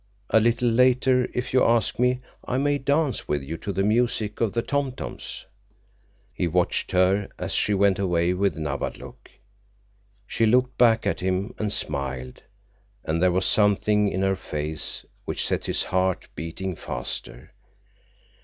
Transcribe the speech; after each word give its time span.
"A 0.31 0.39
little 0.39 0.67
later, 0.67 1.29
if 1.31 1.53
you 1.53 1.63
ask 1.63 1.99
me, 1.99 2.21
I 2.47 2.57
may 2.57 2.79
dance 2.79 3.27
with 3.27 3.43
you 3.43 3.55
to 3.57 3.71
the 3.71 3.83
music 3.83 4.41
of 4.41 4.53
the 4.53 4.63
tom 4.63 4.93
toms." 4.93 5.45
He 6.33 6.47
watched 6.47 6.89
her 6.89 7.29
as 7.37 7.51
she 7.51 7.75
went 7.75 7.99
away 7.99 8.33
with 8.33 8.57
Nawadlook. 8.57 9.29
She 10.25 10.47
looked 10.47 10.75
back 10.79 11.05
at 11.05 11.19
him 11.19 11.53
and 11.59 11.71
smiled, 11.71 12.41
and 13.03 13.21
there 13.21 13.31
was 13.31 13.45
something 13.45 14.09
in 14.11 14.23
her 14.23 14.35
face 14.35 15.05
which 15.25 15.45
set 15.45 15.67
his 15.67 15.83
heart 15.83 16.27
beating 16.33 16.75
faster. 16.75 17.53